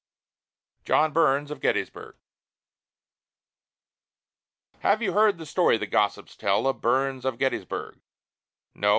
JOHN 0.83 1.13
BURNS 1.13 1.51
OF 1.51 1.59
GETTYSBURG 1.61 2.15
Have 4.79 5.03
you 5.03 5.13
heard 5.13 5.37
the 5.37 5.45
story 5.45 5.77
that 5.77 5.91
gossips 5.91 6.35
tell 6.35 6.65
Of 6.65 6.81
Burns 6.81 7.23
of 7.23 7.37
Gettysburg? 7.37 7.99
No? 8.73 8.89